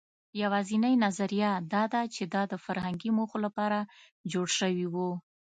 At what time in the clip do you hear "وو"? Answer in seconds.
4.93-5.11